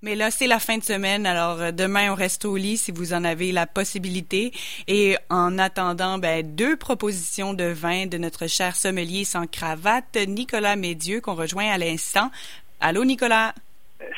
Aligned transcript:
Mais 0.00 0.14
là, 0.14 0.30
c'est 0.30 0.46
la 0.46 0.60
fin 0.60 0.78
de 0.78 0.84
semaine, 0.84 1.26
alors 1.26 1.60
euh, 1.60 1.72
demain, 1.72 2.12
on 2.12 2.14
reste 2.14 2.44
au 2.44 2.56
lit 2.56 2.76
si 2.76 2.92
vous 2.92 3.14
en 3.14 3.24
avez 3.24 3.50
la 3.50 3.66
possibilité. 3.66 4.52
Et 4.86 5.16
en 5.28 5.58
attendant, 5.58 6.18
ben, 6.18 6.54
deux 6.54 6.76
propositions 6.76 7.52
de 7.52 7.64
vin 7.64 8.06
de 8.06 8.16
notre 8.16 8.46
cher 8.46 8.76
sommelier 8.76 9.24
sans 9.24 9.46
cravate, 9.46 10.16
Nicolas 10.28 10.76
Médieux, 10.76 11.20
qu'on 11.20 11.34
rejoint 11.34 11.68
à 11.68 11.78
l'instant. 11.78 12.30
Allô, 12.80 13.04
Nicolas? 13.04 13.54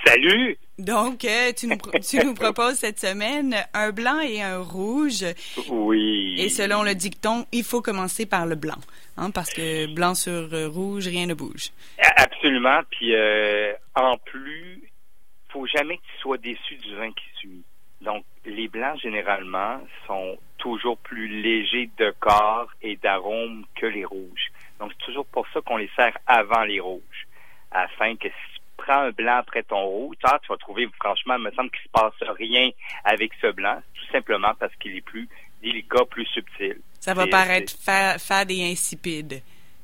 Salut! 0.04 0.58
Donc, 0.78 1.24
euh, 1.24 1.52
tu, 1.56 1.66
nous, 1.66 1.76
tu 2.00 2.24
nous 2.24 2.34
proposes 2.34 2.76
cette 2.76 3.00
semaine 3.00 3.54
un 3.74 3.90
blanc 3.90 4.20
et 4.20 4.42
un 4.42 4.58
rouge. 4.58 5.24
Oui. 5.68 6.36
Et 6.38 6.48
selon 6.48 6.82
le 6.82 6.94
dicton, 6.94 7.46
il 7.52 7.64
faut 7.64 7.82
commencer 7.82 8.26
par 8.26 8.46
le 8.46 8.54
blanc, 8.54 8.78
hein, 9.16 9.30
parce 9.30 9.50
que 9.50 9.86
blanc 9.94 10.14
sur 10.14 10.48
euh, 10.52 10.68
rouge, 10.68 11.06
rien 11.08 11.26
ne 11.26 11.34
bouge. 11.34 11.70
Absolument. 12.16 12.80
Puis, 12.90 13.14
euh, 13.14 13.72
en 13.94 14.16
plus, 14.18 14.69
faut 15.52 15.66
jamais 15.66 15.96
que 15.96 16.02
tu 16.02 16.20
sois 16.20 16.38
déçu 16.38 16.76
du 16.76 16.94
vin 16.96 17.12
qui 17.12 17.24
suit. 17.38 17.64
Donc, 18.00 18.24
les 18.46 18.68
blancs, 18.68 18.98
généralement, 19.00 19.80
sont 20.06 20.38
toujours 20.56 20.96
plus 20.98 21.28
légers 21.28 21.90
de 21.98 22.14
corps 22.18 22.70
et 22.80 22.96
d'arôme 22.96 23.66
que 23.74 23.86
les 23.86 24.04
rouges. 24.04 24.48
Donc, 24.78 24.92
c'est 24.92 25.04
toujours 25.04 25.26
pour 25.26 25.46
ça 25.52 25.60
qu'on 25.60 25.76
les 25.76 25.90
sert 25.94 26.16
avant 26.26 26.64
les 26.64 26.80
rouges, 26.80 27.26
afin 27.70 28.16
que 28.16 28.28
si 28.28 28.54
tu 28.54 28.60
prends 28.78 29.00
un 29.00 29.10
blanc 29.10 29.36
après 29.36 29.62
ton 29.62 29.84
rouge, 29.84 30.16
tu 30.22 30.48
vas 30.48 30.56
trouver, 30.56 30.88
franchement, 30.98 31.34
il 31.36 31.42
me 31.42 31.50
semble 31.50 31.70
qu'il 31.70 31.82
se 31.82 31.88
passe 31.92 32.36
rien 32.38 32.70
avec 33.04 33.32
ce 33.40 33.48
blanc, 33.48 33.82
tout 33.94 34.12
simplement 34.12 34.54
parce 34.58 34.74
qu'il 34.76 34.96
est 34.96 35.02
plus 35.02 35.28
délicat, 35.62 36.04
plus 36.08 36.26
subtil. 36.26 36.80
Ça 37.00 37.12
va 37.12 37.26
paraître 37.26 37.74
fade 38.18 38.50
et 38.50 38.70
insipide. 38.70 39.42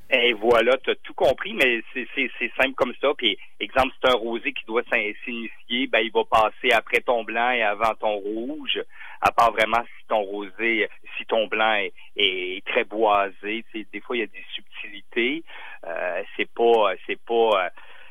Et 0.08 0.32
voilà, 0.34 0.76
tu 0.78 0.90
as 0.90 0.94
tout 0.96 1.14
compris, 1.14 1.52
mais 1.54 1.82
c'est 1.92 2.52
simple 2.56 2.74
comme 2.74 2.94
ça. 3.00 3.08
Puis, 3.16 3.36
exemple, 3.58 3.92
c'est 4.00 4.12
un 4.12 4.16
rosé 4.16 4.52
qui 4.52 4.64
doit 4.64 4.82
s'initier, 4.84 5.88
ben 5.88 5.98
il 5.98 6.12
va 6.12 6.22
passer 6.24 6.70
après 6.72 7.00
ton 7.00 7.24
blanc 7.24 7.50
et 7.50 7.62
avant 7.62 7.94
ton 7.94 8.14
rouge, 8.14 8.78
à 9.20 9.32
part 9.32 9.50
vraiment 9.50 9.82
si 9.82 10.06
ton 10.06 10.20
rosé, 10.20 10.88
si 11.18 11.26
ton 11.26 11.48
blanc 11.48 11.76
est, 12.16 12.64
très 12.66 12.84
boisé. 12.84 13.64
Des 13.74 14.00
fois, 14.00 14.16
il 14.16 14.20
y 14.20 14.22
a 14.22 14.26
des 14.26 14.44
subtilités. 14.54 15.42
Euh, 15.84 16.22
c'est 16.36 16.50
pas, 16.50 16.92
c'est 17.06 17.20
pas, 17.20 17.64
euh, 17.64 17.68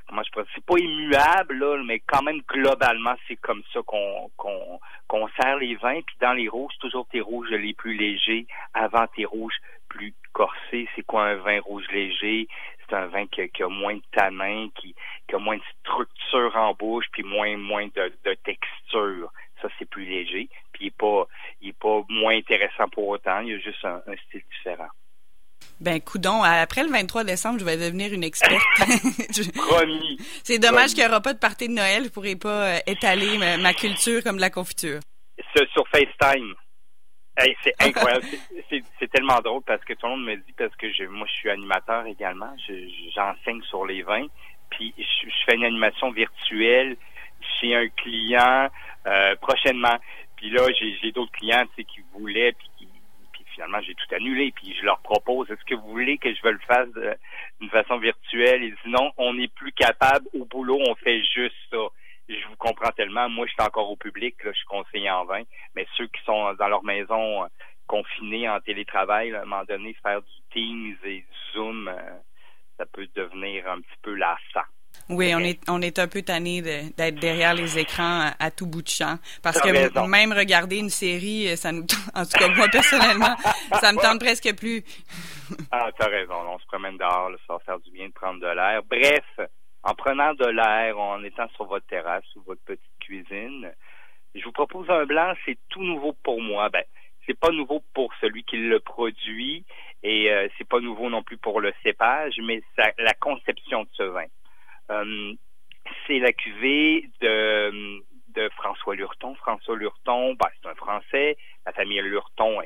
comment 0.09 0.24
je 0.24 0.32
pourrais 0.32 0.46
c'est 0.54 0.66
pas 0.66 0.78
immuable, 0.78 1.58
là, 1.58 1.82
mais 1.86 2.00
quand 2.00 2.24
même 2.24 2.42
globalement, 2.48 3.16
c'est 3.28 3.38
comme 3.38 3.64
ça 3.74 3.80
qu'on 3.86 4.30
qu'on 4.36 4.80
qu'on 5.08 5.30
sert 5.40 5.58
les 5.58 5.76
vins. 5.76 6.02
Puis 6.06 6.18
dans 6.20 6.34
les 6.34 6.50
rouges, 6.50 6.74
toujours 6.80 7.08
tes 7.08 7.22
rouges 7.22 7.52
les 7.52 7.74
plus 7.74 7.96
légers 7.96 8.48
avant 8.74 9.08
tes 9.16 9.24
rouges 9.24 9.56
plus 9.96 10.14
corsés. 10.34 10.88
C'est 10.96 11.06
quoi 11.06 11.28
un 11.28 11.36
vin 11.36 11.60
rouge 11.62 11.86
léger? 11.92 12.48
C'est 12.88 12.96
un 12.96 13.08
vin 13.08 13.26
qui, 13.28 13.42
a 13.42 13.68
moins 13.68 13.96
de 13.96 14.04
tanin, 14.12 14.68
qui, 14.76 14.96
qui 15.28 15.36
a 15.36 15.40
moins 15.40 15.58
de 15.58 15.64
structure 15.82 16.56
en 16.56 16.74
bouche, 16.74 17.06
puis 17.12 17.24
moins 17.24 17.58
moins 17.58 17.88
de, 17.88 18.14
de 18.24 18.34
texture. 18.44 19.32
Ça, 19.62 19.70
c'est 19.80 19.90
plus 19.90 20.06
léger. 20.06 20.50
Puis 20.72 20.86
il 20.86 20.88
est 20.88 20.98
pas 20.98 21.28
il 21.62 21.70
est 21.70 21.80
pas 21.80 22.02
moins 22.10 22.36
intéressant 22.36 22.88
pour 22.90 23.08
autant. 23.08 23.40
Il 23.40 23.50
y 23.50 23.54
a 23.54 23.60
juste 23.60 23.84
un 23.84 24.02
style 24.28 24.44
différent. 24.58 24.90
Ben, 25.82 26.00
coudon, 26.00 26.42
après 26.42 26.84
le 26.84 26.90
23 26.90 27.26
décembre, 27.26 27.59
je 27.59 27.66
vais 27.66 27.76
devenir 27.76 28.14
une 28.14 28.24
experte. 28.24 28.54
Promis. 29.56 30.18
C'est 30.44 30.58
dommage 30.58 30.92
qu'il 30.92 31.04
n'y 31.04 31.09
aura 31.09 31.20
pas 31.20 31.34
de 31.34 31.40
partie 31.40 31.68
de 31.68 31.74
Noël. 31.74 32.00
Je 32.00 32.04
ne 32.06 32.09
pourrai 32.09 32.36
pas 32.36 32.76
euh, 32.76 32.80
étaler 32.88 33.38
ma, 33.38 33.74
culture 33.74 34.24
comme 34.24 34.38
de 34.38 34.42
la 34.42 34.50
confiture. 34.50 35.00
sur 35.54 35.88
FaceTime. 35.90 36.54
C'est 37.64 37.75
incroyable. 37.80 38.25
c'est 38.69 39.11
tellement 39.11 39.39
drôle 39.41 39.61
parce 39.64 39.83
que 39.83 39.94
tout 39.94 40.05
le 40.05 40.11
monde 40.14 40.25
me 40.25 40.36
dit, 40.36 40.53
parce 40.58 40.75
que 40.75 40.91
je, 40.91 41.03
moi, 41.05 41.28
je 41.28 41.33
suis 41.33 41.50
animateur 41.50 42.05
également. 42.05 42.53
J'enseigne 43.14 43.61
sur 43.64 43.86
les 43.86 44.03
vins. 44.03 44.28
Puis, 44.69 44.94
je, 44.97 45.30
fais 45.45 45.56
une 45.56 45.66
animation 45.66 46.11
virtuelle 46.11 46.97
chez 47.59 47.75
un 47.75 47.88
client 47.89 48.69
euh, 49.06 49.36
prochainement. 49.38 49.97
Puis 50.38 50.50
là, 50.50 50.63
j'ai 51.02 51.11
d'autres 51.11 51.31
clients 51.31 51.66
qui 51.75 52.02
voulaient, 52.13 52.53
puis 52.53 52.69
qui 52.78 52.88
finalement, 53.56 53.81
j'ai 53.81 53.95
tout 53.95 54.13
annulé. 54.13 54.52
Puis 54.56 54.75
je 54.80 54.86
leur 54.86 55.00
propose, 55.00 55.50
est-ce 55.50 55.63
que 55.66 55.75
vous 55.75 55.90
voulez 55.90 56.18
que 56.18 56.34
je 56.34 56.47
le 56.47 56.59
fasse 56.68 56.90
d'une 57.59 57.69
façon 57.69 57.97
virtuelle? 57.97 58.63
Ils 58.63 58.72
disent 58.72 58.91
non, 58.91 59.12
on 59.18 59.34
n'est 59.34 59.47
plus 59.47 59.72
capable. 59.72 60.28
Au 60.40 60.45
boulot, 60.45 60.79
on 60.88 60.95
fait 60.95 61.24
juste 61.24 61.56
ça. 61.72 61.78
Je 62.28 62.47
vous 62.47 62.56
comprends 62.58 62.91
tellement. 62.91 63.30
Moi, 63.30 63.46
je 63.46 63.52
suis 63.53 63.62
encore 63.62 63.90
au 63.90 63.96
public, 63.96 64.36
là, 64.44 64.52
je 64.52 64.58
suis 64.58 64.66
conseiller 64.66 65.12
en 65.12 65.25
vin. 65.25 65.44
Mais 65.75 65.86
ceux 65.96 66.08
qui 66.08 66.24
sont 66.25 66.53
dans 66.53 66.68
leur 66.68 66.84
maison 66.84 67.44
euh, 67.44 67.47
confinés 67.88 68.50
en 68.50 68.59
télétravail, 68.59 69.34
à 69.34 69.41
un 69.41 69.46
moment 69.46 69.63
donné, 69.63 69.96
faire 70.02 70.22
du 70.22 70.41
Teams 70.52 70.97
et 71.03 71.19
du 71.19 71.25
Zoom, 71.53 71.88
euh, 71.88 71.96
ça 72.78 72.86
peut 72.91 73.08
devenir 73.16 73.69
un 73.69 73.81
petit 73.81 73.97
peu 74.02 74.16
lassant. 74.16 74.68
Oui, 75.09 75.34
on 75.36 75.40
est 75.40 75.59
on 75.69 75.81
est 75.81 76.00
un 76.00 76.08
peu 76.08 76.22
tanné 76.22 76.62
d'être 76.62 77.19
derrière 77.19 77.53
les 77.53 77.78
écrans 77.78 78.31
à, 78.40 78.50
tout 78.50 78.66
bout 78.66 78.81
de 78.81 78.88
champ 78.88 79.18
parce 79.44 79.59
que 79.62 80.07
même 80.07 80.34
regarder 80.34 80.78
une 80.78 80.90
série, 80.90 81.56
ça 81.57 81.72
nous 81.72 81.86
en 82.16 82.24
tout 82.24 82.38
cas 82.40 82.47
moi 82.47 82.68
personnellement, 82.69 83.36
ça 83.80 83.92
me 83.92 84.02
tente 84.02 84.19
presque 84.19 84.56
plus. 84.56 84.84
ah, 85.72 85.90
t'as 85.97 86.07
raison, 86.07 86.34
on 86.47 86.57
se 86.57 86.66
promène 86.66 86.97
dehors, 86.97 87.30
ça 87.46 87.53
va 87.53 87.59
faire 87.59 87.80
du 87.80 87.92
bien 87.92 88.07
de 88.07 88.13
prendre 88.13 88.40
de 88.40 88.47
l'air. 88.47 88.81
Bref, 88.90 89.47
en 89.85 89.94
prenant 89.94 90.34
de 90.34 90.46
l'air, 90.46 91.00
en 91.00 91.23
étant 91.23 91.47
sur 91.50 91.66
votre 91.66 91.85
terrasse 91.85 92.25
ou 92.35 92.41
votre 92.41 92.63
petite 92.66 93.00
cuisine, 93.00 93.72
je 94.34 94.44
vous 94.44 94.51
propose 94.51 94.90
un 94.90 95.06
blanc, 95.06 95.34
c'est 95.46 95.57
tout 95.69 95.84
nouveau 95.84 96.13
pour 96.23 96.41
moi. 96.41 96.69
Ben, 96.69 96.84
c'est 97.25 97.40
pas 97.40 97.51
nouveau 97.51 97.84
pour 97.94 98.12
celui 98.19 98.44
qui 98.44 98.57
le 98.57 98.79
produit 98.79 99.63
et 100.03 100.31
euh, 100.31 100.47
c'est 100.57 100.68
pas 100.68 100.79
nouveau 100.79 101.09
non 101.09 101.22
plus 101.22 101.38
pour 101.38 101.62
le 101.62 101.72
cépage, 101.84 102.35
mais 102.44 102.62
la 102.97 103.13
conception 103.13 103.84
de 103.84 103.90
ce 103.94 104.03
vin. 104.03 104.25
Euh, 104.90 105.34
c'est 106.07 106.19
la 106.19 106.34
cuvée 106.34 107.09
de, 107.22 108.01
François 108.57 108.95
Lurton. 108.95 109.35
François 109.35 109.78
Lurton, 109.78 110.34
ben, 110.34 110.47
c'est 110.62 110.69
un 110.69 110.75
Français. 110.75 111.38
La 111.66 111.72
famille 111.74 112.01
Lurton, 112.01 112.59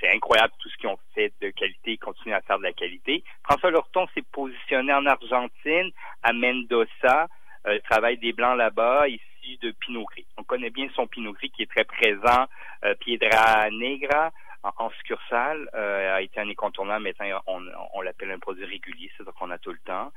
c'est 0.00 0.10
incroyable 0.10 0.52
tout 0.58 0.68
ce 0.68 0.76
qu'ils 0.76 0.88
ont 0.88 0.98
de 1.16 1.50
qualité. 1.50 1.92
Ils 1.92 1.98
continuent 1.98 2.34
à 2.34 2.40
faire 2.40 2.58
de 2.58 2.64
la 2.64 2.72
qualité. 2.72 3.24
François 3.44 3.70
Lurton 3.70 4.06
s'est 4.14 4.24
positionné 4.32 4.92
en 4.92 5.06
Argentine, 5.06 5.90
à 6.22 6.32
Mendoza. 6.32 7.28
Euh, 7.66 7.78
travaille 7.88 8.18
des 8.18 8.32
Blancs 8.32 8.56
là-bas, 8.56 9.08
ici 9.08 9.58
de 9.62 9.70
Pinot 9.72 10.04
Gris. 10.04 10.26
On 10.36 10.42
connaît 10.42 10.70
bien 10.70 10.88
son 10.94 11.06
Pinot 11.06 11.32
Gris 11.32 11.50
qui 11.50 11.62
est 11.62 11.70
très 11.70 11.84
présent. 11.84 12.46
Euh, 12.84 12.94
Piedra 12.96 13.70
Negra, 13.70 14.32
en, 14.62 14.90
succursale, 14.90 15.68
euh, 15.74 16.16
a 16.16 16.22
été 16.22 16.40
un 16.40 16.48
incontournable. 16.48 17.04
Maintenant, 17.04 17.40
on, 17.46 17.62
on 17.94 18.00
l'appelle 18.02 18.30
un 18.30 18.38
produit 18.38 18.64
régulier, 18.64 19.10
c'est-à-dire 19.16 19.34
qu'on 19.34 19.50
a 19.50 19.58
tout 19.58 19.72
le 19.72 19.78
temps. 19.84 20.12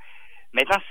Maintenant, 0.58 0.82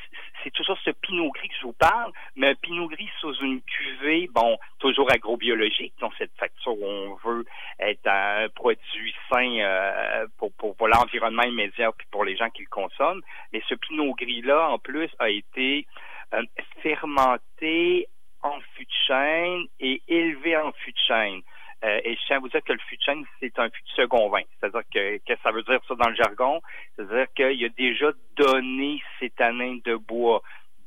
c'est 0.45 0.53
toujours 0.53 0.79
ce 0.85 0.91
pinot 0.91 1.29
gris 1.33 1.49
que 1.49 1.57
je 1.61 1.67
vous 1.67 1.73
parle, 1.73 2.13
mais 2.37 2.51
un 2.51 2.55
pinot 2.55 2.87
gris 2.87 3.11
sous 3.19 3.35
une 3.43 3.61
cuvée, 3.63 4.29
bon, 4.33 4.57
toujours 4.79 5.11
agrobiologique, 5.11 5.93
donc 5.99 6.13
cette 6.19 6.31
facture 6.39 6.79
où 6.81 6.85
on 6.85 7.15
veut 7.17 7.45
être 7.81 8.07
un 8.07 8.49
produit 8.51 9.15
sain 9.29 9.59
euh, 9.59 10.27
pour, 10.39 10.87
l'environnement 10.87 11.43
immédiat 11.43 11.91
puis 11.99 12.07
pour 12.13 12.25
les 12.25 12.37
gens 12.37 12.49
qui 12.51 12.63
le 12.63 12.69
consomment. 12.69 13.23
Mais 13.53 13.61
ce 13.69 13.75
pinot 13.75 14.15
gris-là, 14.15 14.69
en 14.71 14.79
plus, 14.79 15.11
a 15.19 15.31
été 15.31 15.85
euh, 16.33 16.43
fermenté 16.81 18.07
en 18.45 18.61
fût 18.77 18.85
de 18.85 18.91
chêne 19.09 19.65
et 19.81 20.01
élevé 20.07 20.57
en 20.57 20.71
fût 20.71 20.93
de 20.93 20.99
chêne. 21.09 21.41
Euh, 21.85 22.01
et 22.05 22.15
je 22.15 22.21
tiens 22.27 22.37
à 22.37 22.41
vous 22.41 22.49
dire 22.49 22.63
que 22.65 22.73
le 22.73 22.79
fût 22.89 22.97
de 22.97 23.03
chêne, 23.03 23.25
c'est 23.41 23.59
un 23.59 23.69
fût 23.69 23.83
de 23.83 24.03
second 24.03 24.29
vin. 24.31 24.43
C'est-à-dire 24.59 24.83
que, 24.93 25.19
que 25.19 25.41
ça 25.43 25.51
veut 25.51 25.63
dire 25.63 25.81
ça 25.87 25.95
dans 25.95 26.09
le 26.09 26.17
jargon? 26.17 26.61
C'est-à-dire 26.95 27.27
qu'il 27.35 27.65
a 27.65 27.69
déjà 27.69 28.13
donné 28.37 29.03
ses 29.27 29.31
tanins 29.31 29.79
de 29.85 29.97
bois. 29.97 30.43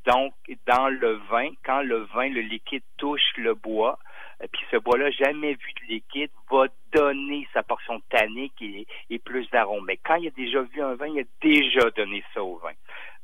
Donc, 0.05 0.33
dans 0.65 0.87
le 0.87 1.13
vin, 1.29 1.49
quand 1.63 1.81
le 1.81 2.05
vin, 2.13 2.29
le 2.29 2.41
liquide 2.41 2.83
touche 2.97 3.33
le 3.37 3.53
bois, 3.53 3.99
euh, 4.41 4.47
puis 4.51 4.61
ce 4.71 4.77
bois-là, 4.77 5.11
jamais 5.11 5.53
vu 5.53 5.73
de 5.81 5.93
liquide, 5.93 6.31
va 6.49 6.67
donner 6.93 7.47
sa 7.53 7.63
portion 7.63 8.01
tannique 8.09 8.61
et, 8.61 8.87
et 9.09 9.19
plus 9.19 9.49
d'arôme. 9.49 9.85
Mais 9.85 9.97
quand 9.97 10.15
il 10.15 10.27
a 10.27 10.31
déjà 10.31 10.61
vu 10.61 10.81
un 10.81 10.95
vin, 10.95 11.07
il 11.07 11.19
a 11.19 11.23
déjà 11.41 11.89
donné 11.91 12.23
ça 12.33 12.43
au 12.43 12.57
vin. 12.57 12.71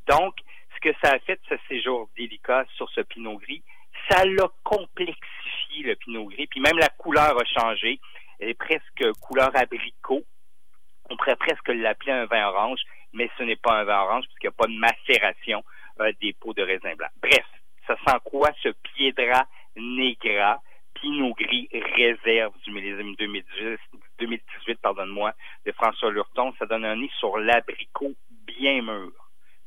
Donc, 0.07 0.35
ce 0.75 0.89
que 0.89 0.95
ça 1.03 1.13
a 1.13 1.19
fait, 1.19 1.39
ce 1.49 1.55
séjour 1.69 2.09
délicat 2.17 2.65
sur 2.75 2.89
ce 2.91 3.01
pinot 3.01 3.37
gris, 3.37 3.63
ça 4.09 4.25
l'a 4.25 4.49
complexifié, 4.63 5.83
le 5.83 5.95
pinot 5.95 6.25
gris. 6.25 6.47
Puis 6.47 6.59
même 6.59 6.77
la 6.77 6.89
couleur 6.89 7.39
a 7.39 7.45
changé. 7.45 7.99
Elle 8.39 8.49
est 8.49 8.53
presque 8.53 9.11
couleur 9.21 9.51
abricot. 9.55 10.23
On 11.09 11.15
pourrait 11.15 11.37
presque 11.37 11.69
l'appeler 11.69 12.11
un 12.11 12.25
vin 12.25 12.47
orange, 12.47 12.81
mais 13.15 13.29
ce 13.37 13.43
n'est 13.43 13.55
pas 13.55 13.79
un 13.79 13.83
vin 13.85 14.01
orange 14.01 14.25
puisqu'il 14.25 14.47
n'y 14.47 14.53
a 14.53 14.57
pas 14.57 14.67
de 14.67 14.77
macération 14.77 15.63
euh, 16.01 16.11
des 16.21 16.33
pots 16.33 16.53
de 16.53 16.61
raisin 16.61 16.93
blanc. 16.95 17.07
Bref, 17.21 17.45
ça 17.87 17.95
sent 18.05 18.17
quoi 18.23 18.51
ce 18.61 18.69
Piedra 18.69 19.47
Negra, 19.75 20.61
Pinot 20.93 21.33
Gris 21.33 21.69
réserve 21.71 22.53
du 22.63 22.71
millésime 22.71 23.15
2018, 23.15 23.79
2018 24.19 24.81
pardonne-moi, 24.81 25.33
de 25.65 25.71
François 25.71 26.11
Lurton. 26.11 26.53
Ça 26.59 26.65
donne 26.65 26.85
un 26.85 26.95
nez 26.95 27.11
sur 27.19 27.37
l'abricot 27.37 28.13
bien 28.45 28.81
mûr. 28.81 29.11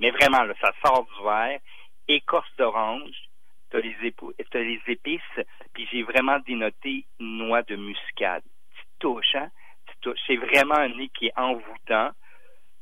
Mais 0.01 0.11
vraiment, 0.11 0.45
là, 0.45 0.55
ça 0.61 0.73
sort 0.85 1.05
du 1.05 1.25
verre, 1.25 1.61
écorce 2.07 2.51
d'orange, 2.57 3.29
t'as 3.71 3.81
les, 3.81 3.97
les 4.01 4.81
épices, 4.87 5.21
puis 5.75 5.87
j'ai 5.91 6.03
vraiment 6.03 6.39
dénoté 6.41 7.05
noix 7.19 7.63
de 7.63 7.77
muscade. 7.77 8.45
Tu 8.75 8.83
touches, 9.01 9.35
hein? 9.35 9.51
C'est 10.27 10.37
vraiment 10.37 10.77
un 10.77 10.89
nez 10.89 11.11
qui 11.19 11.27
est 11.27 11.39
envoûtant. 11.39 12.11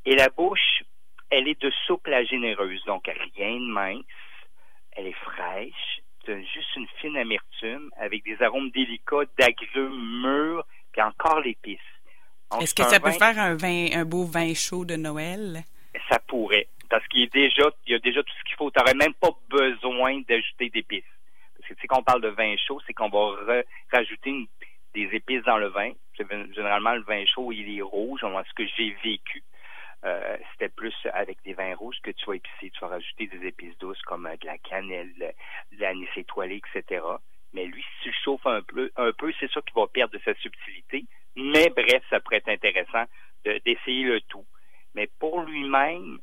Et 0.07 0.15
la 0.15 0.29
bouche, 0.29 0.85
elle 1.31 1.49
est 1.49 1.61
de 1.61 1.71
souple 1.87 2.15
à 2.15 2.23
généreuse, 2.25 2.83
donc 2.85 3.11
rien 3.37 3.57
de 3.57 3.73
mince. 3.73 4.05
Elle 4.93 5.09
est 5.09 5.13
fraîche. 5.13 6.01
juste 6.27 6.77
une 6.77 6.87
fine 7.01 7.17
amertume 7.17 7.91
avec 7.99 8.25
des 8.25 8.41
arômes 8.41 8.71
délicats 8.71 9.27
d'agrumes 9.37 10.23
mûrs, 10.23 10.65
puis 10.93 11.03
encore 11.03 11.41
l'épice. 11.41 11.81
Est-ce 12.61 12.75
que 12.75 12.85
ça 12.85 13.01
peut 13.01 13.11
faire 13.11 13.37
un 13.37 13.57
vin, 13.57 13.89
un 13.93 14.05
beau 14.05 14.25
vin 14.25 14.55
chaud 14.55 14.85
de 14.85 14.95
Noël? 14.95 15.65
Ça 16.09 16.21
pourrait, 16.21 16.69
parce 16.89 17.07
qu'il 17.09 17.23
est 17.23 17.33
déjà, 17.33 17.65
il 17.87 17.93
y 17.93 17.95
a 17.97 17.99
déjà 17.99 18.23
tout 18.23 18.33
ce 18.39 18.45
qu'il 18.45 18.57
faut. 18.57 18.71
Tu 18.71 18.79
n'aurais 18.79 18.95
même 18.95 19.15
pas 19.15 19.31
besoin 19.49 20.21
d'ajouter 20.29 20.71
d'épices. 20.71 21.03
Parce 21.57 21.69
que 21.69 21.75
tu 21.75 21.81
sais 21.81 21.87
qu'on 21.89 22.05
parle 22.05 22.23
de 22.23 22.29
vin 22.29 22.55
chaud, 22.57 22.81
c'est 22.87 22.93
qu'on 22.93 23.09
va 23.09 23.63
rajouter 23.93 24.49
des 24.95 25.09
épices 25.13 25.43
dans 25.43 25.59
le 25.59 25.67
vin. 25.67 25.91
Généralement, 26.55 26.95
le 26.95 27.03
vin 27.03 27.27
chaud, 27.27 27.51
il 27.51 27.77
est 27.77 27.83
rouge. 27.83 28.21
Ce 28.21 28.55
que 28.55 28.67
j'ai 28.77 28.97
vécu, 29.03 29.43
euh, 30.07 30.37
c'était 30.53 30.69
plus 30.69 30.95
avec 31.13 31.43
des 31.45 31.55
vins 31.55 31.75
rouges 31.75 31.99
que 32.03 32.13
tu 32.13 32.27
vas 32.27 32.37
épicer. 32.37 32.71
Tu 32.71 32.81
vas 32.81 32.89
rajouter 32.89 33.27
des 33.27 33.45
épices 33.47 33.77
douces 33.79 34.01
comme 34.03 34.27
euh, 34.27 34.37
de 34.37 34.47
la 34.47 34.59
cannelle, 34.59 35.13
de 35.19 35.81
l'anis 35.81 36.09
étoilé, 36.15 36.63
etc. 36.73 37.05
Mais 37.53 37.67
lui, 37.67 37.83
si 37.83 38.11
tu 38.11 38.13
chauffes 38.25 38.47
un 38.47 38.63
peu, 38.63 38.91
un 38.97 39.13
peu, 39.13 39.33
c'est 39.41 39.51
sûr 39.51 39.65
qu'il 39.65 39.75
va 39.75 39.87
perdre 39.89 40.13
de 40.13 40.23
sa 40.25 40.35
subtilité. 40.35 41.05
Mais 41.35 41.71
bref, 41.71 42.03
ça 42.09 42.21
pourrait 42.21 42.37
être 42.37 42.49
intéressant 42.49 43.05
d'essayer 43.65 44.05
le 44.05 44.21
tout. 44.23 44.47
Mais 44.95 45.09
pour 45.19 45.43
lui-même, 45.43 46.19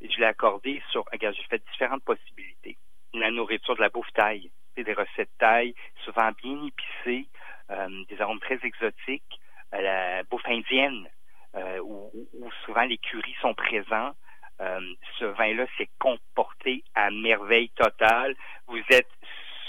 je 0.00 0.16
l'ai 0.18 0.26
accordé 0.26 0.82
sur, 0.90 1.04
regarde, 1.10 1.34
j'ai 1.36 1.44
fait 1.44 1.62
différentes 1.72 2.04
possibilités. 2.04 2.78
La 3.14 3.30
nourriture 3.30 3.76
de 3.76 3.80
la 3.80 3.88
bouffe 3.88 4.12
taille, 4.14 4.50
des 4.76 4.92
recettes 4.92 5.30
taille, 5.38 5.74
souvent 6.04 6.30
bien 6.32 6.66
épicées, 6.66 7.28
euh, 7.70 8.04
des 8.08 8.20
arômes 8.20 8.40
très 8.40 8.58
exotiques, 8.62 9.40
la 9.72 10.22
bouffe 10.24 10.46
indienne, 10.46 11.08
euh, 11.56 11.78
où, 11.80 12.10
souvent 12.64 12.82
les 12.82 12.98
curies 12.98 13.36
sont 13.40 13.54
présents. 13.54 14.12
Euh, 14.60 14.80
ce 15.18 15.24
vin-là 15.24 15.66
s'est 15.76 15.88
comporté 15.98 16.84
à 16.94 17.10
merveille 17.10 17.70
totale. 17.70 18.34
Vous 18.68 18.80
êtes 18.90 19.10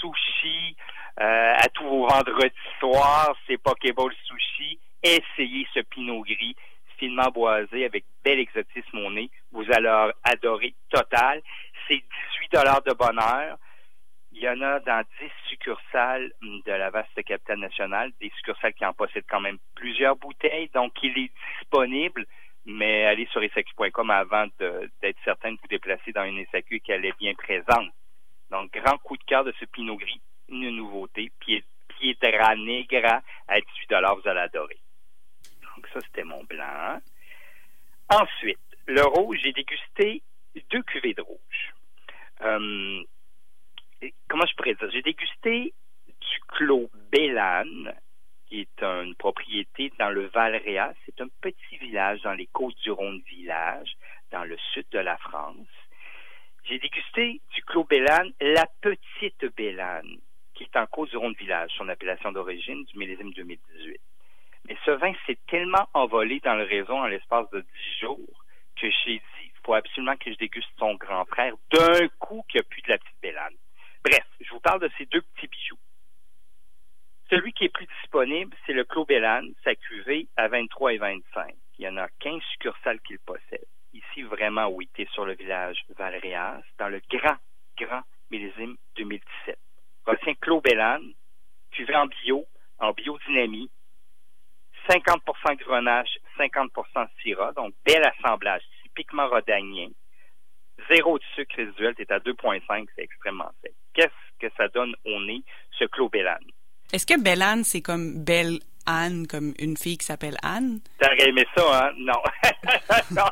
sushi 0.00 0.76
euh, 1.20 1.54
à 1.56 1.68
tous 1.70 1.84
vos 1.84 2.06
vendredis 2.06 2.54
soirs, 2.78 3.34
c'est 3.46 3.56
Pokéball 3.56 4.12
Sushi. 4.24 4.78
Essayez 5.02 5.66
ce 5.74 5.80
Pinot 5.80 6.22
Gris 6.22 6.56
finement 6.98 7.30
boisé 7.30 7.84
avec 7.84 8.04
bel 8.24 8.38
exotisme 8.38 8.98
au 8.98 9.10
nez. 9.10 9.30
Vous 9.52 9.64
allez 9.72 10.10
adorer 10.24 10.74
total. 10.90 11.42
C'est 11.86 12.02
18 12.40 12.52
dollars 12.52 12.82
de 12.82 12.92
bonheur. 12.94 13.58
Il 14.38 14.42
y 14.42 14.48
en 14.50 14.60
a 14.60 14.80
dans 14.80 15.02
10 15.18 15.30
succursales 15.48 16.30
de 16.42 16.70
la 16.70 16.90
vaste 16.90 17.22
capitale 17.24 17.58
nationale, 17.58 18.12
des 18.20 18.30
succursales 18.36 18.74
qui 18.74 18.84
en 18.84 18.92
possèdent 18.92 19.24
quand 19.26 19.40
même 19.40 19.56
plusieurs 19.74 20.14
bouteilles, 20.16 20.68
donc 20.74 20.92
il 21.02 21.18
est 21.18 21.32
disponible, 21.58 22.26
mais 22.66 23.06
allez 23.06 23.26
sur 23.32 23.40
SAQ.com 23.40 24.10
avant 24.10 24.46
d'être 24.58 25.16
certain 25.24 25.52
de 25.52 25.56
vous 25.56 25.68
déplacer 25.68 26.12
dans 26.12 26.24
une 26.24 26.44
et 26.52 26.80
qu'elle 26.80 27.06
est 27.06 27.16
bien 27.16 27.32
présente. 27.32 27.90
Donc, 28.50 28.70
grand 28.72 28.98
coup 28.98 29.16
de 29.16 29.24
cœur 29.24 29.42
de 29.42 29.54
ce 29.58 29.64
Pinot 29.64 29.96
Gris, 29.96 30.20
une 30.50 30.68
nouveauté, 30.68 31.32
Piedra 31.88 32.56
Negra 32.56 33.22
à 33.48 33.58
18 33.58 33.88
vous 33.88 34.28
allez 34.28 34.40
adorer. 34.40 34.78
Donc, 35.62 35.88
ça, 35.94 36.00
c'était 36.00 36.24
mon 36.24 36.44
blanc. 36.44 37.00
Ensuite, 38.10 38.58
le 38.84 39.02
rouge, 39.02 39.38
j'ai 39.42 39.52
dégusté 39.52 40.22
deux 40.70 40.82
cuvées 40.82 41.14
de 41.14 41.22
rouge. 41.22 41.72
Euh, 42.42 43.02
comment 44.36 44.48
je 44.48 44.54
pourrais 44.56 44.74
dire, 44.74 44.90
j'ai 44.90 45.00
dégusté 45.00 45.72
du 46.06 46.40
Clos 46.48 46.90
Bélane, 47.10 47.94
qui 48.46 48.60
est 48.60 48.82
une 48.82 49.14
propriété 49.14 49.90
dans 49.98 50.10
le 50.10 50.26
val 50.26 50.54
Réal. 50.56 50.94
C'est 51.06 51.18
un 51.22 51.28
petit 51.40 51.78
village 51.78 52.20
dans 52.20 52.34
les 52.34 52.46
côtes 52.48 52.76
du 52.82 52.90
Rhône 52.90 53.22
village, 53.26 53.96
dans 54.32 54.44
le 54.44 54.58
sud 54.74 54.84
de 54.90 54.98
la 54.98 55.16
France. 55.16 55.66
J'ai 56.64 56.78
dégusté 56.78 57.40
du 57.54 57.62
Clos 57.62 57.84
Bélane, 57.84 58.30
la 58.42 58.66
petite 58.82 59.56
Bélane, 59.56 60.18
qui 60.52 60.64
est 60.64 60.76
en 60.76 60.84
côte 60.84 61.08
du 61.08 61.16
Rhône 61.16 61.34
village, 61.38 61.70
son 61.78 61.88
appellation 61.88 62.30
d'origine 62.30 62.84
du 62.84 62.98
millésime 62.98 63.32
2018. 63.32 63.98
Mais 64.68 64.76
ce 64.84 64.90
vin 64.90 65.14
s'est 65.26 65.38
tellement 65.48 65.88
envolé 65.94 66.40
dans 66.40 66.56
le 66.56 66.64
réseau 66.64 66.92
en 66.92 67.06
l'espace 67.06 67.48
de 67.52 67.60
dix 67.60 68.00
jours 68.00 68.44
que 68.78 68.86
j'ai 69.02 69.14
dit, 69.14 69.44
il 69.44 69.60
faut 69.64 69.72
absolument 69.72 70.16
que 70.16 70.30
je 70.30 70.36
déguste 70.36 70.68
son 70.78 70.94
grand 70.96 71.24
frère 71.24 71.54
d'un 71.72 72.06
coup 72.18 72.44
qu'il 72.50 72.58
n'y 72.58 72.66
a 72.66 72.68
plus 72.68 72.82
de 72.82 72.88
la 72.90 72.98
petite 72.98 73.22
Bélane. 73.22 73.54
Bref, 74.06 74.24
je 74.40 74.50
vous 74.50 74.60
parle 74.60 74.80
de 74.80 74.90
ces 74.96 75.06
deux 75.06 75.20
petits 75.20 75.48
bijoux. 75.48 75.78
Celui 77.28 77.52
qui 77.52 77.64
est 77.64 77.68
plus 77.70 77.88
disponible, 78.02 78.56
c'est 78.64 78.65
le 78.76 78.84
Clos 78.84 79.06
sa 79.64 79.74
cuvée 79.74 80.28
à 80.36 80.48
23 80.48 80.92
et 80.92 80.98
25. 80.98 81.54
Il 81.78 81.84
y 81.86 81.88
en 81.88 81.96
a 81.96 82.08
15 82.20 82.42
succursales 82.52 83.00
qu'il 83.00 83.18
possède. 83.20 83.64
Ici, 83.94 84.22
vraiment, 84.22 84.68
oui, 84.68 84.88
tu 84.94 85.06
sur 85.06 85.24
le 85.24 85.34
village 85.34 85.82
Valréas, 85.96 86.60
dans 86.78 86.88
le 86.88 87.00
grand, 87.10 87.38
grand 87.78 88.02
millésime 88.30 88.76
2017. 88.96 89.58
Retiens 90.04 90.34
Clos 90.42 90.60
cuvée 91.70 91.96
en 91.96 92.06
bio, 92.06 92.44
en 92.78 92.92
biodynamie, 92.92 93.70
50% 94.90 95.56
grenache, 95.56 96.18
50% 96.38 97.08
syrah, 97.22 97.52
donc 97.52 97.74
bel 97.86 98.02
assemblage, 98.04 98.62
typiquement 98.82 99.28
rodanien. 99.28 99.88
Zéro 100.90 101.18
de 101.18 101.24
sucre 101.34 101.56
résiduel, 101.56 101.94
es 101.98 102.12
à 102.12 102.18
2,5, 102.18 102.88
c'est 102.94 103.02
extrêmement 103.02 103.50
sec 103.62 103.72
qu'est-ce 103.96 104.46
que 104.46 104.54
ça 104.56 104.68
donne 104.68 104.94
au 105.04 105.20
nez, 105.22 105.42
ce 105.78 105.84
Clos. 105.86 106.10
Est-ce 106.92 107.06
que 107.06 107.20
Bellane, 107.20 107.64
c'est 107.64 107.82
comme 107.82 108.24
Belle 108.24 108.58
Anne, 108.86 109.26
comme 109.26 109.52
une 109.58 109.76
fille 109.76 109.98
qui 109.98 110.06
s'appelle 110.06 110.36
Anne? 110.42 110.80
T'aurais 110.98 111.28
aimé 111.28 111.44
ça, 111.56 111.86
hein? 111.86 111.92
Non. 111.98 112.22
non. 113.10 113.24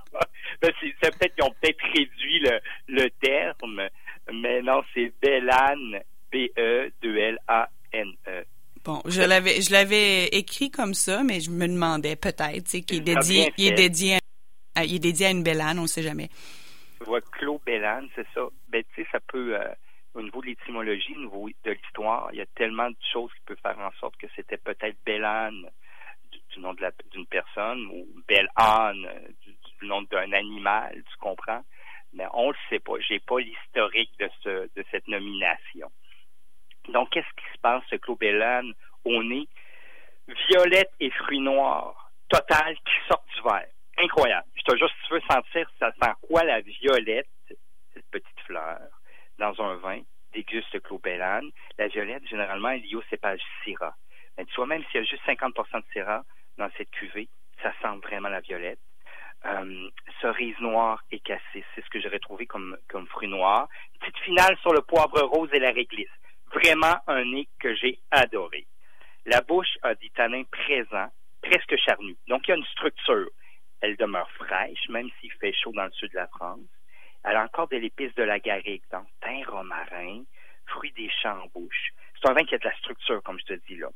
C'est 0.63 0.73
peut-être 1.01 1.35
qu'ils 1.35 1.45
ont 1.45 1.55
peut-être 1.61 1.83
réduit 1.95 2.41
le, 2.41 2.61
le 2.89 3.09
terme, 3.21 3.89
mais 4.33 4.63
non, 4.63 4.83
c'est 4.95 5.13
Bellane, 5.21 6.01
B-E-2-L-A-N-E. 6.33 6.95
Bon, 8.85 9.01
je 9.07 9.23
l'avais, 9.23 9.61
je 9.63 9.73
l'avais 9.73 10.27
écrit 10.27 10.71
comme 10.71 10.93
ça, 10.93 11.23
mais 11.23 11.41
je 11.41 11.51
me 11.51 11.67
demandais 11.67 12.17
peut-être, 12.17 12.65
tu 12.65 12.71
sais, 12.71 12.83
qu'il 12.83 12.99
est 12.99 13.15
dédié, 13.15 13.53
il 13.57 13.69
est 13.69 13.73
dédié, 13.73 14.19
à, 14.75 14.85
il 14.85 14.97
est 14.97 14.99
dédié 14.99 15.27
à 15.27 15.31
une 15.31 15.43
Bellane, 15.43 15.79
on 15.79 15.83
ne 15.83 15.87
sait 15.87 16.03
jamais. 16.03 16.29
Tu 16.99 17.05
vois, 17.05 17.23
Clos 17.23 17.63
Bellane, 17.65 18.09
c'est 18.15 18.27
ça. 18.35 18.43
Ben, 18.69 18.83
tu 18.95 19.03
sais, 19.03 19.09
ça 19.11 19.21
peut, 19.27 19.59
euh, 19.59 19.65
l'étymologie, 20.65 21.15
de 21.15 21.71
l'histoire, 21.71 22.29
il 22.33 22.39
y 22.39 22.43
a 22.43 22.47
tellement 22.55 22.91
de 22.91 22.97
choses 23.13 23.33
qui 23.35 23.41
peuvent 23.47 23.61
faire 23.63 23.79
en 23.79 23.93
sorte 24.01 24.17
que 24.17 24.27
c'était 24.35 24.57
peut-être 24.57 24.97
Bellane 25.05 25.69
du, 26.31 26.61
nom 26.61 26.75
d'une 27.13 27.27
personne 27.27 27.87
ou 27.87 28.07
Belle-Anne 28.27 29.09
du, 29.43 29.87
nom 29.87 30.03
d'un 30.03 30.33
animal, 30.33 30.95
tu 30.95 31.17
comprends? 31.19 31.63
Mais 32.15 32.25
on 32.33 32.51
le 32.51 32.57
sait 32.71 32.79
pas. 32.79 32.95
J'ai 33.01 33.19
pas 33.21 33.39
l'historique 33.39 34.13
de 34.19 34.31
ce 34.43 34.71
de 34.75 34.85
cette 34.91 35.09
nomination. 35.09 35.91
Donc, 36.89 37.11
qu'est-ce 37.11 37.35
qui 37.37 37.53
se 37.53 37.61
passe, 37.61 37.83
ce 37.91 37.97
Clos 37.97 38.17
Bellane 38.17 38.73
au 39.05 39.23
nez? 39.23 39.49
Violette 40.49 40.93
et 41.01 41.11
fruits 41.11 41.41
noirs, 41.41 42.13
total, 42.29 42.77
qui 42.77 43.09
sortent 43.09 43.29
du 43.35 43.43
verre. 43.43 43.67
Incroyable. 43.99 44.47
Je 44.55 44.63
te 44.63 44.77
jure, 44.77 44.89
si 44.89 45.09
tu 45.09 45.15
veux 45.15 45.21
sentir, 45.31 45.71
ça 45.79 45.93
sent 45.93 46.13
quoi 46.23 46.45
la 46.45 46.61
violette, 46.61 47.29
cette 47.93 48.11
petite 48.11 48.41
fleur? 48.47 48.81
dans 49.39 49.61
un 49.61 49.77
vin, 49.77 50.01
déguste 50.45 50.81
Clos 50.83 50.99
Bellane. 50.99 51.51
La 51.79 51.89
violette, 51.89 52.27
généralement, 52.29 52.71
est 52.71 52.79
liée 52.79 52.97
au 52.97 53.03
cépage 53.11 53.41
Syrah. 53.63 53.95
Mais 54.37 54.45
tu 54.47 54.55
vois, 54.57 54.67
même 54.67 54.83
s'il 54.85 55.01
y 55.01 55.05
a 55.05 55.07
juste 55.07 55.25
50% 55.27 55.81
de 55.81 55.85
Syrah 55.93 56.25
dans 56.59 56.69
cette 56.77 56.91
cuvée, 56.91 57.29
ça 57.63 57.73
sent 57.83 57.99
vraiment 58.03 58.29
la 58.29 58.41
violette. 58.41 58.81
Euh, 59.47 59.91
cerise 60.23 60.59
noire 60.61 61.03
et 61.11 61.21
cassée, 61.21 61.65
c'est 61.75 61.85
ce 61.85 61.91
que 61.91 62.01
j'aurais 62.01 62.19
trouvé 62.19 62.47
comme, 62.47 62.79
comme 62.89 63.07
fruit 63.09 63.29
noir. 63.29 63.69
Petite 64.01 64.19
finale 64.19 64.57
sur 64.63 64.73
le 64.73 64.81
poivre 64.81 65.21
rose 65.21 65.51
et 65.53 65.59
la 65.59 65.71
réglisse. 65.71 66.09
Vraiment 66.53 66.97
un 67.07 67.25
nez 67.25 67.49
que 67.61 67.75
j'ai 67.75 67.99
adoré. 68.11 68.67
La 69.27 69.41
bouche 69.43 69.77
a 69.83 69.95
des 69.95 70.11
tanins 70.11 70.45
présents, 70.45 71.11
presque 71.43 71.77
charnus. 71.77 72.17
Donc, 72.29 72.47
il 72.47 72.51
y 72.51 72.55
a 72.55 72.57
une 72.57 72.65
structure. 72.65 73.29
Elle 73.81 73.97
demeure 73.97 74.31
fraîche, 74.33 74.89
même 74.89 75.11
s'il 75.21 75.33
fait 75.33 75.53
chaud 75.53 75.73
dans 75.73 75.85
le 75.85 75.93
sud 75.93 76.11
de 76.13 76.17
la 76.17 76.27
France. 76.29 76.61
Elle 77.25 77.37
a 77.37 77.45
encore 77.45 77.69
de 77.69 77.77
l'épice 77.77 78.15
de 78.15 78.23
la 78.23 78.39
garrigue, 78.39 78.83
donc 78.93 79.07
thym 79.23 79.43
romarin, 79.49 80.23
fruits 80.67 80.93
des 80.93 81.11
champs 81.23 81.41
en 81.43 81.47
bouche. 81.59 81.93
C'est 82.21 82.29
un 82.29 82.35
vin 82.35 82.45
qui 82.45 82.55
a 82.55 82.59
de 82.59 82.65
la 82.65 82.77
structure, 82.77 83.23
comme 83.23 83.39
je 83.39 83.55
te 83.55 83.61
dis 83.67 83.77
là. 83.77 83.89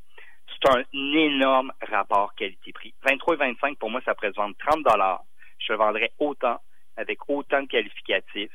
C'est 0.48 0.70
un 0.70 0.82
énorme 0.92 1.72
rapport 1.82 2.34
qualité-prix. 2.34 2.94
23 3.02 3.34
et 3.34 3.38
25, 3.38 3.78
pour 3.78 3.90
moi, 3.90 4.00
ça 4.04 4.14
vendre 4.34 4.56
30 4.58 4.82
dollars. 4.82 5.22
Je 5.58 5.72
le 5.72 5.78
vendrais 5.78 6.10
autant, 6.18 6.58
avec 6.96 7.18
autant 7.28 7.62
de 7.62 7.66
qualificatifs. 7.66 8.52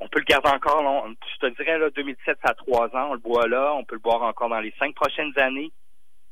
On 0.00 0.08
peut 0.08 0.20
le 0.20 0.24
garder 0.24 0.48
encore, 0.48 1.06
je 1.34 1.46
te 1.46 1.54
dirais, 1.56 1.78
là, 1.78 1.90
2007, 1.90 2.38
ça 2.42 2.52
a 2.52 2.54
trois 2.54 2.86
ans, 2.96 3.10
on 3.10 3.14
le 3.14 3.20
boit 3.20 3.48
là, 3.48 3.74
on 3.74 3.84
peut 3.84 3.96
le 3.96 4.00
boire 4.00 4.22
encore 4.22 4.48
dans 4.48 4.60
les 4.60 4.72
cinq 4.78 4.94
prochaines 4.94 5.36
années. 5.38 5.70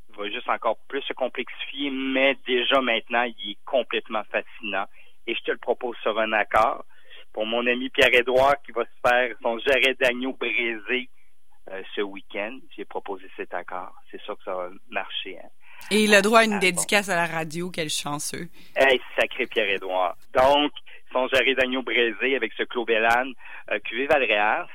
Il 0.08 0.16
va 0.16 0.30
juste 0.30 0.48
encore 0.48 0.78
plus 0.88 1.02
se 1.02 1.12
complexifier, 1.12 1.90
mais 1.90 2.36
déjà 2.46 2.80
maintenant, 2.80 3.24
il 3.24 3.50
est 3.50 3.58
complètement 3.66 4.22
fascinant. 4.30 4.86
Et 5.26 5.34
je 5.34 5.40
te 5.42 5.50
le 5.50 5.58
propose 5.58 5.96
sur 5.98 6.18
un 6.18 6.32
accord 6.32 6.84
pour 7.36 7.44
mon 7.44 7.66
ami 7.66 7.90
Pierre-Édouard 7.90 8.62
qui 8.64 8.72
va 8.72 8.84
se 8.84 9.10
faire 9.10 9.36
son 9.42 9.58
jarret 9.58 9.94
d'agneau 10.00 10.32
brisé 10.32 11.10
euh, 11.70 11.82
ce 11.94 12.00
week-end. 12.00 12.58
J'ai 12.74 12.86
proposé 12.86 13.26
cet 13.36 13.52
accord. 13.52 13.92
C'est 14.10 14.20
sûr 14.22 14.38
que 14.38 14.44
ça 14.44 14.54
va 14.54 14.70
marcher. 14.88 15.38
Hein. 15.38 15.48
Et 15.90 16.04
il 16.04 16.14
a 16.14 16.22
droit 16.22 16.38
à 16.38 16.44
une 16.44 16.54
ah, 16.54 16.58
dédicace 16.58 17.10
à 17.10 17.14
la 17.14 17.26
radio. 17.26 17.70
Quel 17.70 17.90
chanceux. 17.90 18.48
Hey, 18.74 18.98
sacré 19.20 19.46
Pierre-Édouard. 19.46 20.16
Donc, 20.32 20.72
son 21.12 21.28
jarret 21.28 21.54
d'agneau 21.54 21.82
brisé 21.82 22.36
avec 22.36 22.54
ce 22.54 22.62
Clos 22.62 22.86
Bellane, 22.86 23.34
euh, 23.70 23.78
cuvée 23.80 24.06
Valréas. 24.06 24.66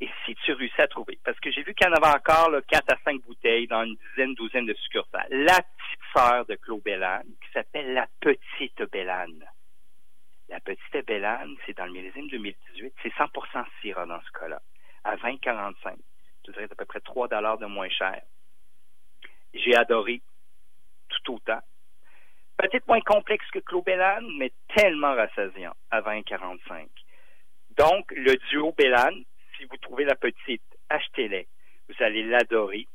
Et 0.00 0.08
si 0.24 0.36
tu 0.36 0.52
réussis 0.52 0.80
à 0.80 0.86
trouver, 0.86 1.18
parce 1.24 1.40
que 1.40 1.50
j'ai 1.50 1.64
vu 1.64 1.74
qu'il 1.74 1.88
y 1.88 1.90
en 1.90 1.94
avait 1.94 2.16
encore 2.16 2.50
là, 2.50 2.60
4 2.68 2.84
à 2.92 2.96
5 3.04 3.20
bouteilles 3.22 3.66
dans 3.66 3.82
une 3.82 3.96
dizaine, 4.10 4.34
douzaine 4.34 4.66
de 4.66 4.74
succursales, 4.74 5.26
la 5.32 5.56
petite 5.56 6.06
sœur 6.16 6.46
de 6.46 6.54
Claude 6.54 6.84
Bellane, 6.84 7.26
qui 7.42 7.52
s'appelle 7.52 7.94
la 7.94 8.06
petite 8.20 8.80
Bellane. 8.92 9.44
La 10.48 10.60
petite 10.60 11.06
Bellane, 11.06 11.56
c'est 11.66 11.76
dans 11.76 11.84
le 11.84 11.92
millésime 11.92 12.28
2018, 12.28 12.94
c'est 13.02 13.12
100% 13.14 13.64
Syrah 13.80 14.06
dans 14.06 14.20
ce 14.22 14.30
cas-là, 14.38 14.60
à 15.04 15.16
20,45. 15.16 15.96
Je 16.46 16.52
dirais 16.52 16.64
à 16.64 16.74
peu 16.74 16.84
près 16.86 17.00
3 17.00 17.28
dollars 17.28 17.58
de 17.58 17.66
moins 17.66 17.90
cher. 17.90 18.22
J'ai 19.52 19.74
adoré 19.76 20.22
tout 21.08 21.34
autant. 21.34 21.60
Peut-être 22.56 22.88
moins 22.88 23.00
complexe 23.00 23.46
que 23.50 23.58
Claude 23.60 23.84
Bellane, 23.84 24.26
mais 24.38 24.52
tellement 24.74 25.14
rassasiant 25.14 25.74
à 25.90 26.00
20,45. 26.00 26.88
Donc, 27.76 28.10
le 28.10 28.34
duo 28.50 28.72
Bellane, 28.72 29.24
si 29.56 29.64
vous 29.66 29.76
trouvez 29.76 30.04
la 30.04 30.16
petite, 30.16 30.62
achetez-les. 30.88 31.46
Vous 31.88 32.02
allez 32.02 32.22
l'adorer. 32.24 32.88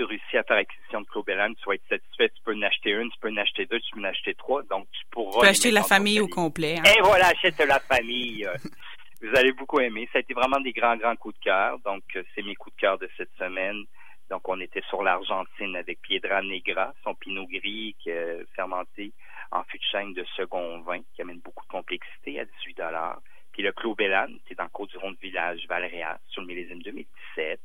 Tu 0.00 0.04
réussis 0.06 0.38
à 0.38 0.42
faire 0.44 0.56
acquisition 0.56 1.02
de 1.02 1.06
Claude 1.06 1.26
Bellane, 1.26 1.54
tu 1.56 1.64
vas 1.66 1.74
être 1.74 1.86
satisfait. 1.86 2.30
Tu 2.30 2.42
peux 2.42 2.54
en 2.54 2.62
acheter 2.62 2.90
une, 2.92 3.10
tu 3.10 3.18
peux 3.20 3.28
en 3.28 3.36
acheter 3.36 3.66
deux, 3.66 3.80
tu 3.80 3.90
peux 3.92 4.00
en 4.00 4.04
acheter 4.04 4.34
trois. 4.34 4.62
Donc, 4.62 4.86
tu 4.92 5.02
pourras. 5.10 5.32
Tu 5.32 5.40
peux 5.40 5.46
acheter 5.46 5.70
la 5.70 5.82
famille 5.82 6.20
au 6.20 6.28
complet. 6.28 6.76
Hein? 6.78 6.90
Et 6.96 7.02
voilà, 7.02 7.26
achète 7.26 7.58
la 7.58 7.80
famille. 7.80 8.48
vous 9.22 9.36
allez 9.36 9.52
beaucoup 9.52 9.78
aimer. 9.78 10.08
Ça 10.10 10.18
a 10.18 10.20
été 10.22 10.32
vraiment 10.32 10.58
des 10.60 10.72
grands, 10.72 10.96
grands 10.96 11.16
coups 11.16 11.34
de 11.34 11.44
cœur. 11.44 11.78
Donc, 11.80 12.02
c'est 12.34 12.42
mes 12.42 12.54
coups 12.54 12.74
de 12.76 12.80
cœur 12.80 12.98
de 12.98 13.10
cette 13.18 13.30
semaine. 13.38 13.84
Donc, 14.30 14.48
on 14.48 14.58
était 14.60 14.82
sur 14.88 15.02
l'Argentine 15.02 15.76
avec 15.76 16.00
Piedra 16.00 16.40
Negra, 16.40 16.94
son 17.04 17.14
pinot 17.14 17.46
gris 17.46 17.94
fermenté 18.56 19.12
en 19.50 19.64
fût 19.64 19.76
de 19.76 19.84
chêne 19.90 20.14
de 20.14 20.24
second 20.34 20.80
vin, 20.80 21.00
qui 21.14 21.20
amène 21.20 21.40
beaucoup 21.40 21.66
de 21.66 21.70
complexité 21.72 22.40
à 22.40 22.46
18 22.46 22.76
dollars. 22.76 23.20
Puis 23.52 23.62
le 23.62 23.72
Clos 23.72 23.94
Bellane, 23.94 24.38
c'est 24.48 24.56
dans 24.56 24.64
le 24.64 24.70
Côte 24.70 24.90
du 24.90 24.98
Rond 24.98 25.14
Village, 25.20 25.66
Valréas, 25.68 26.18
sur 26.28 26.40
le 26.40 26.46
millésime 26.46 26.82
2017, 26.82 27.60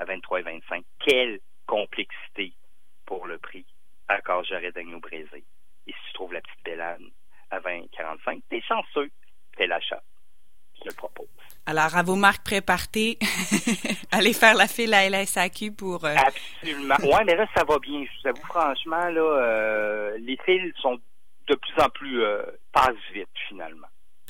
à 0.00 0.04
23,25. 0.04 0.82
Quelle 0.98 1.38
complexité 1.66 2.52
pour 3.06 3.26
le 3.26 3.38
prix 3.38 3.66
à 4.08 4.20
Et 4.80 5.92
si 5.92 5.98
tu 6.08 6.12
trouves 6.14 6.32
la 6.32 6.40
petite 6.40 6.64
Bellane 6.64 7.10
à 7.50 7.60
20,45, 7.60 8.42
t'es 8.50 8.60
chanceux, 8.60 9.10
fais 9.56 9.66
l'achat. 9.66 10.02
Je 10.80 10.90
le 10.90 10.94
propose. 10.94 11.26
Alors, 11.66 11.96
à 11.96 12.02
vos 12.02 12.14
marques 12.14 12.44
prépartées, 12.44 13.18
allez 14.12 14.32
faire 14.32 14.54
la 14.54 14.68
file 14.68 14.94
à 14.94 15.08
LSAQ 15.08 15.72
pour... 15.72 16.04
Euh... 16.04 16.14
Absolument. 16.14 16.94
Ouais, 17.02 17.24
mais 17.24 17.34
là, 17.34 17.46
ça 17.54 17.64
va 17.64 17.78
bien. 17.78 18.04
Je 18.04 18.22
vous 18.22 18.28
avoue, 18.28 18.46
franchement, 18.46 19.08
là, 19.08 19.20
euh, 19.20 20.18
les 20.18 20.38
files 20.44 20.72
sont 20.80 20.98
de 21.48 21.54
plus 21.54 21.82
en 21.82 21.88
plus... 21.88 22.22
Euh, 22.22 22.42
passent 22.72 22.94
vite, 23.12 23.28
finalement. 23.48 23.88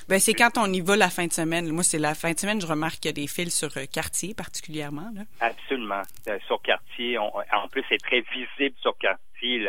Ben, 0.09 0.19
c'est 0.19 0.33
quand 0.33 0.57
on 0.57 0.73
y 0.73 0.81
va 0.81 0.97
la 0.97 1.11
fin 1.11 1.27
de 1.27 1.33
semaine. 1.33 1.71
Moi, 1.71 1.83
c'est 1.83 1.99
la 1.99 2.15
fin 2.15 2.33
de 2.33 2.39
semaine, 2.39 2.61
je 2.61 2.67
remarque 2.67 2.95
qu'il 2.95 3.07
y 3.07 3.09
a 3.09 3.13
des 3.13 3.27
fils 3.27 3.55
sur 3.55 3.77
euh, 3.77 3.85
quartier 3.85 4.33
particulièrement. 4.33 5.11
Là. 5.15 5.23
Absolument. 5.41 6.03
Euh, 6.29 6.39
sur 6.47 6.63
quartier, 6.63 7.19
en 7.19 7.69
plus, 7.71 7.85
c'est 7.89 7.99
très 7.99 8.23
visible 8.33 8.75
sur 8.81 8.97
quartier. 8.97 9.69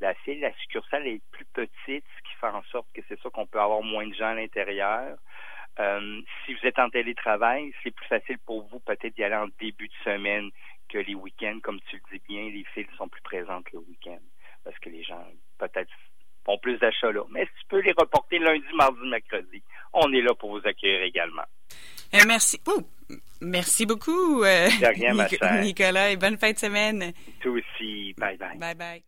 La 0.00 0.14
file, 0.14 0.40
la 0.40 0.52
succursale 0.54 1.06
est 1.06 1.20
plus 1.30 1.46
petite, 1.46 2.04
ce 2.16 2.22
qui 2.22 2.36
fait 2.40 2.46
en 2.48 2.62
sorte 2.64 2.86
que 2.94 3.00
c'est 3.08 3.20
ça 3.20 3.30
qu'on 3.30 3.46
peut 3.46 3.60
avoir 3.60 3.82
moins 3.82 4.06
de 4.06 4.14
gens 4.14 4.28
à 4.28 4.34
l'intérieur. 4.34 5.16
Euh, 5.78 6.20
si 6.44 6.54
vous 6.54 6.66
êtes 6.66 6.78
en 6.78 6.88
télétravail, 6.88 7.72
c'est 7.82 7.90
plus 7.90 8.06
facile 8.06 8.38
pour 8.46 8.66
vous 8.68 8.80
peut-être 8.80 9.14
d'y 9.14 9.24
aller 9.24 9.36
en 9.36 9.48
début 9.60 9.88
de 9.88 9.94
semaine 10.04 10.50
que 10.88 10.98
les 10.98 11.14
week-ends. 11.14 11.58
Comme 11.62 11.80
tu 11.88 11.96
le 11.96 12.18
dis 12.18 12.24
bien, 12.28 12.50
les 12.50 12.64
files 12.72 12.88
sont 12.96 13.08
plus 13.08 13.22
présentes 13.22 13.70
le 13.72 13.80
week-end 13.80 14.20
parce 14.64 14.78
que 14.78 14.88
les 14.88 15.02
gens 15.02 15.24
peut-être 15.58 15.90
font 16.44 16.58
plus 16.58 16.78
d'achats 16.78 17.12
là. 17.12 17.22
Mais 17.30 17.44
si 17.44 17.52
tu 17.60 17.66
peux 17.68 17.80
les 17.80 17.92
reporter 17.92 18.38
lundi, 18.38 18.64
mardi, 18.74 19.06
mercredi, 19.06 19.62
on 19.92 20.12
est 20.12 20.22
là 20.22 20.34
pour 20.34 20.58
vous 20.58 20.66
accueillir 20.66 21.02
également. 21.02 21.44
Euh, 22.14 22.20
merci. 22.26 22.58
merci 23.40 23.84
beaucoup, 23.84 24.44
euh, 24.44 24.68
Nicolas, 25.60 26.10
et 26.10 26.16
bonne 26.16 26.38
fin 26.38 26.52
de 26.52 26.58
semaine. 26.58 27.12
Toi 27.40 27.52
aussi. 27.52 28.14
Bye 28.16 28.36
bye. 28.38 28.58
Bye 28.58 28.74
bye. 28.74 29.06